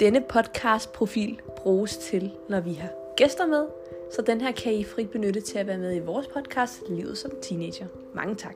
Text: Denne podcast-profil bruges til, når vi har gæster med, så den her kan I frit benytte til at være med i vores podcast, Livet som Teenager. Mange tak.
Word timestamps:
Denne 0.00 0.20
podcast-profil 0.20 1.40
bruges 1.56 1.96
til, 1.96 2.32
når 2.48 2.60
vi 2.60 2.72
har 2.72 2.90
gæster 3.16 3.46
med, 3.46 3.66
så 4.12 4.22
den 4.22 4.40
her 4.40 4.52
kan 4.52 4.74
I 4.74 4.84
frit 4.84 5.10
benytte 5.10 5.40
til 5.40 5.58
at 5.58 5.66
være 5.66 5.78
med 5.78 5.96
i 5.96 5.98
vores 5.98 6.26
podcast, 6.26 6.82
Livet 6.88 7.18
som 7.18 7.30
Teenager. 7.42 7.86
Mange 8.14 8.34
tak. 8.34 8.54